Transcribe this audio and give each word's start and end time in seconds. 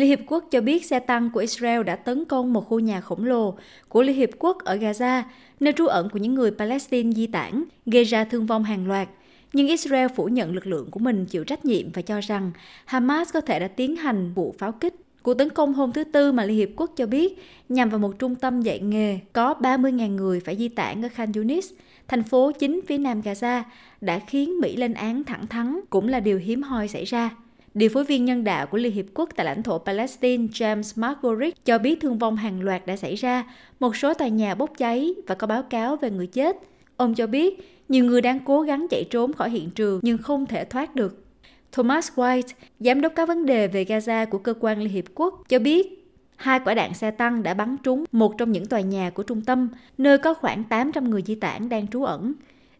Liên 0.00 0.08
Hiệp 0.08 0.20
Quốc 0.26 0.44
cho 0.50 0.60
biết 0.60 0.84
xe 0.84 1.00
tăng 1.00 1.30
của 1.30 1.40
Israel 1.40 1.82
đã 1.82 1.96
tấn 1.96 2.24
công 2.24 2.52
một 2.52 2.68
khu 2.68 2.78
nhà 2.78 3.00
khổng 3.00 3.24
lồ 3.24 3.54
của 3.88 4.02
Liên 4.02 4.16
Hiệp 4.16 4.30
Quốc 4.38 4.64
ở 4.64 4.76
Gaza, 4.76 5.22
nơi 5.60 5.72
trú 5.72 5.86
ẩn 5.86 6.08
của 6.10 6.18
những 6.18 6.34
người 6.34 6.50
Palestine 6.50 7.12
di 7.12 7.26
tản, 7.26 7.64
gây 7.86 8.04
ra 8.04 8.24
thương 8.24 8.46
vong 8.46 8.64
hàng 8.64 8.88
loạt. 8.88 9.08
Nhưng 9.52 9.68
Israel 9.68 10.06
phủ 10.16 10.24
nhận 10.24 10.54
lực 10.54 10.66
lượng 10.66 10.90
của 10.90 11.00
mình 11.00 11.26
chịu 11.26 11.44
trách 11.44 11.64
nhiệm 11.64 11.92
và 11.92 12.02
cho 12.02 12.20
rằng 12.20 12.52
Hamas 12.84 13.32
có 13.32 13.40
thể 13.40 13.58
đã 13.60 13.68
tiến 13.68 13.96
hành 13.96 14.32
vụ 14.34 14.54
pháo 14.58 14.72
kích. 14.72 14.94
Cuộc 15.22 15.34
tấn 15.34 15.50
công 15.50 15.74
hôm 15.74 15.92
thứ 15.92 16.04
Tư 16.04 16.32
mà 16.32 16.44
Liên 16.44 16.56
Hiệp 16.56 16.68
Quốc 16.76 16.90
cho 16.96 17.06
biết 17.06 17.38
nhằm 17.68 17.90
vào 17.90 17.98
một 17.98 18.18
trung 18.18 18.34
tâm 18.34 18.62
dạy 18.62 18.78
nghề 18.78 19.18
có 19.32 19.54
30.000 19.60 20.08
người 20.08 20.40
phải 20.40 20.56
di 20.56 20.68
tản 20.68 21.04
ở 21.04 21.08
Khan 21.08 21.32
Yunis, 21.32 21.70
thành 22.08 22.22
phố 22.22 22.52
chính 22.52 22.80
phía 22.86 22.98
nam 22.98 23.20
Gaza, 23.20 23.62
đã 24.00 24.18
khiến 24.18 24.60
Mỹ 24.60 24.76
lên 24.76 24.94
án 24.94 25.24
thẳng 25.24 25.46
thắn 25.46 25.80
cũng 25.90 26.08
là 26.08 26.20
điều 26.20 26.38
hiếm 26.38 26.62
hoi 26.62 26.88
xảy 26.88 27.04
ra. 27.04 27.30
Điều 27.74 27.88
phối 27.88 28.04
viên 28.04 28.24
nhân 28.24 28.44
đạo 28.44 28.66
của 28.66 28.78
Liên 28.78 28.92
Hiệp 28.92 29.06
Quốc 29.14 29.28
tại 29.36 29.46
lãnh 29.46 29.62
thổ 29.62 29.78
Palestine 29.78 30.46
James 30.46 30.92
Margorick 30.96 31.64
cho 31.64 31.78
biết 31.78 32.00
thương 32.00 32.18
vong 32.18 32.36
hàng 32.36 32.60
loạt 32.62 32.86
đã 32.86 32.96
xảy 32.96 33.14
ra, 33.14 33.44
một 33.80 33.96
số 33.96 34.14
tòa 34.14 34.28
nhà 34.28 34.54
bốc 34.54 34.70
cháy 34.78 35.14
và 35.26 35.34
có 35.34 35.46
báo 35.46 35.62
cáo 35.62 35.96
về 35.96 36.10
người 36.10 36.26
chết. 36.26 36.56
Ông 36.96 37.14
cho 37.14 37.26
biết 37.26 37.80
nhiều 37.88 38.04
người 38.04 38.20
đang 38.20 38.40
cố 38.44 38.62
gắng 38.62 38.86
chạy 38.90 39.04
trốn 39.10 39.32
khỏi 39.32 39.50
hiện 39.50 39.70
trường 39.70 40.00
nhưng 40.02 40.18
không 40.18 40.46
thể 40.46 40.64
thoát 40.64 40.94
được. 40.94 41.24
Thomas 41.72 42.10
White, 42.14 42.52
giám 42.80 43.00
đốc 43.00 43.12
các 43.16 43.28
vấn 43.28 43.46
đề 43.46 43.68
về 43.68 43.84
Gaza 43.84 44.26
của 44.26 44.38
cơ 44.38 44.54
quan 44.60 44.78
Liên 44.78 44.88
Hiệp 44.88 45.04
Quốc, 45.14 45.42
cho 45.48 45.58
biết 45.58 46.06
hai 46.36 46.60
quả 46.64 46.74
đạn 46.74 46.94
xe 46.94 47.10
tăng 47.10 47.42
đã 47.42 47.54
bắn 47.54 47.76
trúng 47.82 48.04
một 48.12 48.38
trong 48.38 48.52
những 48.52 48.66
tòa 48.66 48.80
nhà 48.80 49.10
của 49.10 49.22
trung 49.22 49.42
tâm, 49.42 49.68
nơi 49.98 50.18
có 50.18 50.34
khoảng 50.34 50.64
800 50.64 51.10
người 51.10 51.22
di 51.26 51.34
tản 51.34 51.68
đang 51.68 51.88
trú 51.88 52.04
ẩn. 52.04 52.32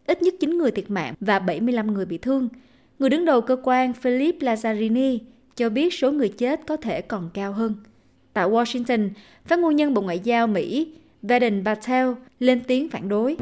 Ít 0.07 0.21
nhất 0.21 0.33
9 0.39 0.57
người 0.57 0.71
thiệt 0.71 0.89
mạng 0.89 1.13
và 1.19 1.39
75 1.39 1.93
người 1.93 2.05
bị 2.05 2.17
thương. 2.17 2.49
Người 3.01 3.09
đứng 3.09 3.25
đầu 3.25 3.41
cơ 3.41 3.57
quan 3.63 3.93
Philip 3.93 4.35
Lazzarini 4.39 5.19
cho 5.55 5.69
biết 5.69 5.93
số 5.93 6.11
người 6.11 6.29
chết 6.29 6.61
có 6.67 6.77
thể 6.77 7.01
còn 7.01 7.29
cao 7.33 7.53
hơn. 7.53 7.75
Tại 8.33 8.49
Washington, 8.49 9.09
phát 9.45 9.59
ngôn 9.59 9.75
nhân 9.75 9.93
Bộ 9.93 10.01
Ngoại 10.01 10.19
giao 10.19 10.47
Mỹ 10.47 10.93
Vedant 11.21 11.65
Patel 11.65 12.07
lên 12.39 12.61
tiếng 12.67 12.89
phản 12.89 13.09
đối. 13.09 13.33
Uh, 13.33 13.39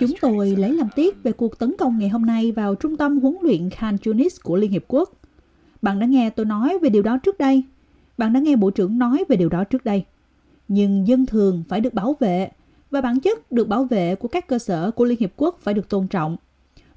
Chúng 0.00 0.12
tôi 0.20 0.56
lấy 0.58 0.72
làm 0.72 0.88
tiếc 0.96 1.22
về 1.22 1.32
cuộc 1.32 1.58
tấn 1.58 1.74
công 1.78 1.98
ngày 1.98 2.08
hôm 2.08 2.26
nay 2.26 2.52
vào 2.52 2.74
trung 2.74 2.96
tâm 2.96 3.18
huấn 3.18 3.36
luyện 3.42 3.70
Khan 3.70 3.96
Yunis 4.06 4.40
của 4.42 4.56
Liên 4.56 4.70
Hiệp 4.70 4.84
Quốc. 4.88 5.10
Bạn 5.82 5.98
đã 5.98 6.06
nghe 6.06 6.30
tôi 6.30 6.46
nói 6.46 6.78
về 6.82 6.88
điều 6.88 7.02
đó 7.02 7.18
trước 7.18 7.38
đây. 7.38 7.62
Bạn 8.18 8.32
đã 8.32 8.40
nghe 8.40 8.56
Bộ 8.56 8.70
trưởng 8.70 8.98
nói 8.98 9.24
về 9.28 9.36
điều 9.36 9.48
đó 9.48 9.64
trước 9.64 9.84
đây. 9.84 10.04
Nhưng 10.68 11.08
dân 11.08 11.26
thường 11.26 11.64
phải 11.68 11.80
được 11.80 11.94
bảo 11.94 12.16
vệ 12.20 12.48
và 12.90 13.00
bản 13.00 13.20
chất 13.20 13.52
được 13.52 13.68
bảo 13.68 13.84
vệ 13.84 14.14
của 14.14 14.28
các 14.28 14.46
cơ 14.46 14.58
sở 14.58 14.90
của 14.90 15.04
Liên 15.04 15.18
Hiệp 15.20 15.32
Quốc 15.36 15.58
phải 15.60 15.74
được 15.74 15.88
tôn 15.88 16.06
trọng. 16.06 16.36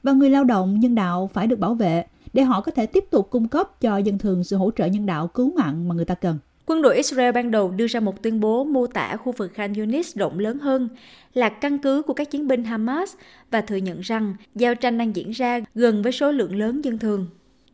Và 0.04 0.12
người 0.12 0.30
lao 0.30 0.44
động 0.44 0.80
nhân 0.80 0.96
đạo 0.96 1.30
phải 1.34 1.48
được 1.48 1.60
bảo 1.60 1.74
vệ 1.74 2.06
để 2.34 2.44
họ 2.44 2.62
có 2.62 2.72
thể 2.72 2.86
tiếp 2.86 3.06
tục 3.10 3.28
cung 3.30 3.48
cấp 3.48 3.82
cho 3.82 3.98
dân 3.98 4.18
thường 4.18 4.44
sự 4.44 4.56
hỗ 4.56 4.72
trợ 4.72 4.86
nhân 4.86 5.06
đạo 5.06 5.28
cứu 5.28 5.54
mạng 5.58 5.88
mà 5.88 5.96
người 5.96 6.06
ta 6.06 6.16
cần. 6.16 6.38
Quân 6.66 6.82
đội 6.82 6.96
Israel 6.96 7.32
ban 7.32 7.52
đầu 7.52 7.72
đưa 7.72 7.88
ra 7.88 8.00
một 8.00 8.24
tuyên 8.24 8.40
bố 8.40 8.64
mô 8.64 8.88
tả 8.88 9.16
khu 9.16 9.32
vực 9.32 9.54
Khan 9.54 9.74
Yunis 9.74 10.16
rộng 10.18 10.40
lớn 10.40 10.60
hơn 10.60 10.90
là 11.34 11.50
căn 11.50 11.78
cứ 11.78 12.02
của 12.02 12.14
các 12.14 12.32
chiến 12.32 12.48
binh 12.48 12.64
Hamas 12.64 13.16
và 13.52 13.62
thừa 13.62 13.76
nhận 13.76 14.02
rằng 14.02 14.36
giao 14.56 14.76
tranh 14.76 14.98
đang 14.98 15.16
diễn 15.16 15.32
ra 15.32 15.60
gần 15.76 16.02
với 16.02 16.12
số 16.12 16.32
lượng 16.32 16.56
lớn 16.56 16.82
dân 16.86 16.98
thường. 16.98 17.28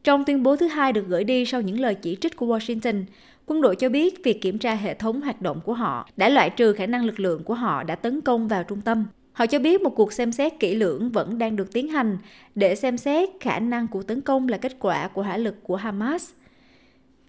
Trong 0.04 0.26
tuyên 0.26 0.44
bố 0.44 0.56
thứ 0.56 0.68
hai 0.68 0.94
được 0.94 1.08
gửi 1.08 1.24
đi 1.24 1.46
sau 1.46 1.62
những 1.62 1.80
lời 1.80 1.96
chỉ 1.96 2.18
trích 2.22 2.36
của 2.36 2.58
Washington, 2.58 3.04
quân 3.46 3.62
đội 3.62 3.76
cho 3.76 3.90
biết 3.90 4.24
việc 4.24 4.42
kiểm 4.42 4.58
tra 4.58 4.76
hệ 4.76 4.94
thống 4.94 5.22
hoạt 5.22 5.42
động 5.42 5.62
của 5.66 5.74
họ 5.74 6.10
đã 6.18 6.30
loại 6.30 6.50
trừ 6.50 6.74
khả 6.74 6.86
năng 6.86 7.06
lực 7.06 7.20
lượng 7.20 7.44
của 7.44 7.54
họ 7.54 7.84
đã 7.84 7.96
tấn 7.96 8.22
công 8.22 8.48
vào 8.48 8.64
trung 8.64 8.82
tâm. 8.82 9.06
Họ 9.34 9.46
cho 9.46 9.60
biết 9.60 9.82
một 9.82 9.90
cuộc 9.90 10.14
xem 10.14 10.32
xét 10.32 10.60
kỹ 10.60 10.76
lưỡng 10.76 11.12
vẫn 11.12 11.38
đang 11.38 11.56
được 11.56 11.74
tiến 11.74 11.88
hành 11.88 12.18
để 12.56 12.76
xem 12.76 12.98
xét 12.98 13.30
khả 13.40 13.60
năng 13.60 13.88
của 13.88 14.04
tấn 14.04 14.22
công 14.22 14.48
là 14.48 14.58
kết 14.58 14.76
quả 14.80 15.08
của 15.08 15.24
hỏa 15.24 15.38
lực 15.38 15.56
của 15.64 15.76
Hamas. 15.76 16.30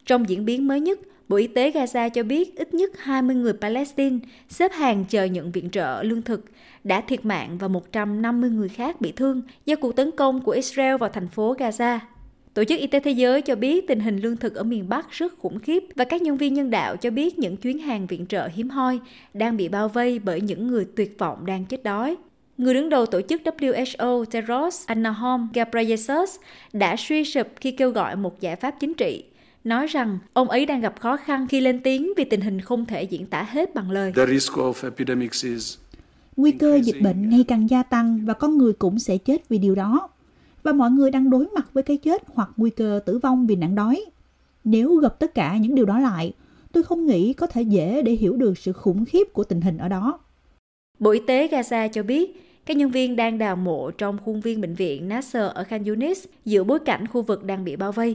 Trong 0.07 0.29
diễn 0.29 0.45
biến 0.45 0.69
mới 0.69 0.81
nhất, 0.81 0.99
Bộ 1.29 1.37
Y 1.37 1.47
tế 1.47 1.71
Gaza 1.71 2.09
cho 2.09 2.23
biết 2.23 2.57
ít 2.57 2.75
nhất 2.75 2.91
20 2.99 3.37
người 3.37 3.53
Palestine 3.53 4.19
xếp 4.49 4.73
hàng 4.73 5.05
chờ 5.09 5.25
nhận 5.25 5.53
viện 5.53 5.71
trợ 5.71 6.03
lương 6.03 6.23
thực 6.23 6.45
đã 6.85 7.01
thiệt 7.01 7.25
mạng 7.25 7.59
và 7.59 7.69
150 7.69 8.51
người 8.51 8.69
khác 8.69 9.01
bị 9.01 9.13
thương 9.13 9.43
do 9.67 9.77
cuộc 9.77 9.97
tấn 9.97 10.11
công 10.11 10.41
của 10.41 10.53
Israel 10.53 10.97
vào 10.97 11.11
thành 11.11 11.29
phố 11.29 11.55
Gaza. 11.55 11.99
Tổ 12.57 12.65
chức 12.65 12.79
Y 12.79 12.87
tế 12.87 13.01
Thế 13.01 13.11
giới 13.11 13.43
cho 13.43 13.57
biết 13.57 13.89
tình 13.89 14.01
hình 14.01 14.19
lương 14.19 14.37
thực 14.37 14.55
ở 14.55 14.63
miền 14.63 14.89
Bắc 14.89 15.11
rất 15.11 15.39
khủng 15.39 15.59
khiếp 15.59 15.85
và 15.97 16.05
các 16.05 16.23
nhân 16.23 16.37
viên 16.37 16.55
nhân 16.55 16.71
đạo 16.71 16.97
cho 16.97 17.11
biết 17.11 17.39
những 17.39 17.57
chuyến 17.57 17.79
hàng 17.79 18.07
viện 18.07 18.27
trợ 18.27 18.49
hiếm 18.55 18.71
hoi 18.71 19.01
đang 19.35 19.57
bị 19.57 19.69
bao 19.69 19.89
vây 19.89 20.19
bởi 20.19 20.41
những 20.41 20.67
người 20.67 20.87
tuyệt 20.97 21.19
vọng 21.19 21.47
đang 21.47 21.65
chết 21.65 21.83
đói. 21.83 22.17
Người 22.59 22.75
đứng 22.75 22.89
đầu 22.89 23.07
tổ 23.07 23.21
chức 23.29 23.43
WHO 23.45 24.25
Tedros 24.25 24.87
Adhanom 24.87 25.49
Ghebreyesus 25.55 26.37
đã 26.73 26.97
suy 26.99 27.25
sụp 27.25 27.47
khi 27.61 27.71
kêu 27.71 27.91
gọi 27.91 28.17
một 28.17 28.41
giải 28.41 28.57
pháp 28.57 28.75
chính 28.81 28.95
trị 28.95 29.25
nói 29.65 29.87
rằng 29.87 30.19
ông 30.33 30.49
ấy 30.49 30.67
đang 30.67 30.81
gặp 30.81 31.01
khó 31.01 31.17
khăn 31.17 31.47
khi 31.49 31.61
lên 31.61 31.81
tiếng 31.81 32.13
vì 32.17 32.25
tình 32.25 32.41
hình 32.41 32.61
không 32.61 32.85
thể 32.85 33.03
diễn 33.03 33.27
tả 33.27 33.43
hết 33.43 33.75
bằng 33.75 33.91
lời. 33.91 34.13
Nguy 36.37 36.53
cơ 36.53 36.81
dịch 36.85 37.01
bệnh 37.01 37.29
ngày 37.29 37.45
càng 37.49 37.71
gia 37.71 37.83
tăng 37.83 38.21
và 38.25 38.35
con 38.35 38.59
người 38.59 38.73
cũng 38.73 38.99
sẽ 38.99 39.19
chết 39.19 39.49
vì 39.49 39.59
điều 39.59 39.75
đó. 39.75 40.09
Và 40.67 40.73
mọi 40.73 40.91
người 40.91 41.11
đang 41.11 41.31
đối 41.31 41.47
mặt 41.55 41.69
với 41.73 41.83
cái 41.83 41.97
chết 41.97 42.23
hoặc 42.35 42.51
nguy 42.57 42.71
cơ 42.71 43.01
tử 43.07 43.19
vong 43.19 43.47
vì 43.47 43.57
nạn 43.57 43.75
đói. 43.75 44.05
Nếu 44.65 44.97
gặp 44.97 45.19
tất 45.19 45.35
cả 45.35 45.57
những 45.57 45.75
điều 45.75 45.87
đó 45.87 45.99
lại, 45.99 46.33
tôi 46.73 46.83
không 46.83 47.07
nghĩ 47.07 47.33
có 47.33 47.47
thể 47.47 47.63
dễ 47.63 48.03
để 48.03 48.13
hiểu 48.13 48.37
được 48.37 48.59
sự 48.59 48.73
khủng 48.73 49.05
khiếp 49.05 49.33
của 49.33 49.45
tình 49.45 49.61
hình 49.61 49.79
ở 49.79 49.89
đó. 49.89 50.19
Bộ 50.99 51.11
Y 51.11 51.21
tế 51.27 51.49
Gaza 51.49 51.89
cho 51.89 52.03
biết, 52.03 52.43
các 52.67 52.77
nhân 52.77 52.91
viên 52.91 53.17
đang 53.17 53.39
đào 53.39 53.57
mộ 53.57 53.91
trong 53.91 54.19
khuôn 54.25 54.41
viên 54.41 54.61
bệnh 54.61 54.75
viện 54.75 55.09
Nasser 55.09 55.51
ở 55.55 55.65
Khan 55.65 55.85
Yunis 55.85 56.25
giữa 56.45 56.65
bối 56.65 56.79
cảnh 56.79 57.07
khu 57.07 57.23
vực 57.23 57.45
đang 57.45 57.65
bị 57.65 57.77
bao 57.77 57.93
vây. 57.93 58.15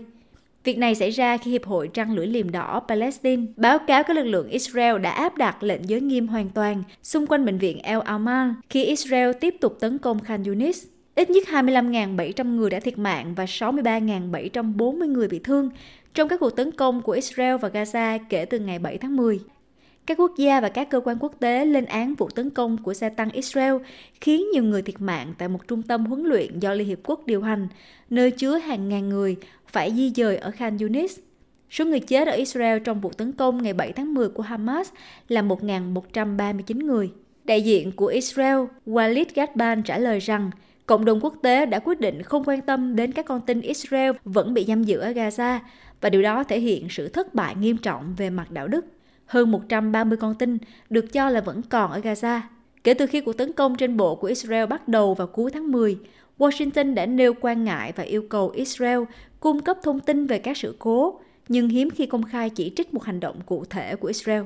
Việc 0.64 0.78
này 0.78 0.96
xảy 0.96 1.10
ra 1.10 1.38
khi 1.38 1.52
Hiệp 1.52 1.66
hội 1.66 1.88
Trăng 1.88 2.16
lưỡi 2.16 2.28
liềm 2.28 2.52
đỏ 2.52 2.82
Palestine 2.88 3.44
báo 3.56 3.80
cáo 3.88 4.04
các 4.04 4.16
lực 4.16 4.26
lượng 4.26 4.50
Israel 4.50 5.00
đã 5.00 5.12
áp 5.12 5.38
đặt 5.38 5.64
lệnh 5.64 5.90
giới 5.90 6.02
nghiêm 6.02 6.28
hoàn 6.28 6.50
toàn 6.50 6.84
xung 7.04 7.28
quanh 7.28 7.46
bệnh 7.46 7.58
viện 7.58 7.80
El 7.80 8.00
Amal 8.00 8.50
khi 8.70 8.84
Israel 8.84 9.32
tiếp 9.42 9.56
tục 9.62 9.78
tấn 9.80 9.98
công 9.98 10.20
Khan 10.20 10.44
Yunis. 10.44 10.86
Ít 11.22 11.30
nhất 11.30 11.44
25.700 11.48 12.56
người 12.56 12.70
đã 12.70 12.80
thiệt 12.80 12.98
mạng 12.98 13.34
và 13.36 13.46
63.740 13.46 15.12
người 15.12 15.28
bị 15.28 15.40
thương 15.40 15.70
trong 16.14 16.28
các 16.28 16.40
cuộc 16.40 16.50
tấn 16.50 16.72
công 16.72 17.02
của 17.02 17.12
Israel 17.12 17.58
và 17.58 17.70
Gaza 17.70 18.20
kể 18.30 18.46
từ 18.46 18.60
ngày 18.60 18.80
7 18.80 18.98
tháng 18.98 19.16
10. 19.16 19.40
Các 20.06 20.20
quốc 20.20 20.32
gia 20.38 20.62
và 20.62 20.70
các 20.70 20.90
cơ 20.90 21.02
quan 21.06 21.18
quốc 21.20 21.36
tế 21.40 21.66
lên 21.66 21.86
án 21.86 22.16
vụ 22.16 22.30
tấn 22.30 22.50
công 22.50 22.78
của 22.84 22.94
xe 22.94 23.10
tăng 23.10 23.32
Israel 23.32 23.74
khiến 24.22 24.46
nhiều 24.54 24.64
người 24.64 24.82
thiệt 24.82 25.02
mạng 25.02 25.34
tại 25.38 25.48
một 25.48 25.68
trung 25.68 25.84
tâm 25.84 26.06
huấn 26.06 26.24
luyện 26.24 26.60
do 26.60 26.74
Liên 26.74 26.88
Hiệp 26.88 27.00
Quốc 27.04 27.26
điều 27.26 27.42
hành, 27.42 27.68
nơi 28.10 28.32
chứa 28.32 28.58
hàng 28.58 28.90
ngàn 28.90 29.10
người 29.10 29.38
phải 29.68 29.94
di 29.96 30.12
dời 30.16 30.38
ở 30.38 30.52
Khan 30.52 30.78
Yunis. 30.78 31.20
Số 31.70 31.86
người 31.86 32.00
chết 32.00 32.28
ở 32.28 32.34
Israel 32.34 32.80
trong 32.80 33.02
vụ 33.02 33.10
tấn 33.10 33.32
công 33.32 33.64
ngày 33.64 33.74
7 33.74 33.92
tháng 33.92 34.14
10 34.14 34.30
của 34.30 34.44
Hamas 34.44 34.90
là 35.28 35.42
1.139 35.42 36.86
người. 36.86 37.12
Đại 37.44 37.62
diện 37.62 37.92
của 37.92 38.08
Israel, 38.08 38.58
Walid 38.86 39.26
Gadban 39.36 39.84
trả 39.84 39.98
lời 39.98 40.20
rằng 40.20 40.52
cộng 40.92 41.06
đồng 41.06 41.20
quốc 41.22 41.36
tế 41.42 41.66
đã 41.66 41.80
quyết 41.80 42.00
định 42.00 42.24
không 42.24 42.44
quan 42.46 42.62
tâm 42.62 42.96
đến 42.96 43.12
các 43.12 43.26
con 43.26 43.42
tin 43.42 43.62
Israel 43.62 44.12
vẫn 44.24 44.54
bị 44.54 44.66
giam 44.68 44.84
giữ 44.84 45.00
ở 45.00 45.12
Gaza 45.12 45.60
và 46.02 46.10
điều 46.10 46.22
đó 46.22 46.44
thể 46.44 46.60
hiện 46.60 46.88
sự 46.90 47.08
thất 47.08 47.34
bại 47.34 47.56
nghiêm 47.56 47.78
trọng 47.78 48.16
về 48.18 48.30
mặt 48.30 48.52
đạo 48.52 48.68
đức. 48.68 48.86
Hơn 49.26 49.52
130 49.52 50.18
con 50.22 50.36
tin 50.36 50.58
được 50.90 51.14
cho 51.14 51.30
là 51.30 51.42
vẫn 51.42 51.62
còn 51.70 51.92
ở 51.92 52.00
Gaza. 52.00 52.40
Kể 52.84 52.94
từ 52.94 53.08
khi 53.08 53.22
cuộc 53.22 53.34
tấn 53.34 53.54
công 53.54 53.76
trên 53.76 53.98
bộ 53.98 54.16
của 54.16 54.28
Israel 54.28 54.66
bắt 54.66 54.88
đầu 54.88 55.14
vào 55.14 55.28
cuối 55.28 55.52
tháng 55.52 55.72
10, 55.72 55.98
Washington 56.38 56.94
đã 56.94 57.06
nêu 57.06 57.34
quan 57.42 57.64
ngại 57.64 57.94
và 57.96 58.04
yêu 58.04 58.26
cầu 58.30 58.50
Israel 58.50 59.00
cung 59.40 59.60
cấp 59.60 59.78
thông 59.84 60.00
tin 60.00 60.28
về 60.28 60.40
các 60.40 60.58
sự 60.58 60.76
cố, 60.80 61.20
nhưng 61.48 61.70
hiếm 61.70 61.90
khi 61.90 62.06
công 62.06 62.24
khai 62.24 62.50
chỉ 62.50 62.74
trích 62.76 62.94
một 62.94 63.04
hành 63.04 63.20
động 63.20 63.40
cụ 63.46 63.66
thể 63.66 63.96
của 63.96 64.08
Israel. 64.08 64.44